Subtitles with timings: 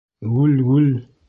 [0.33, 0.87] Гүл-гүл!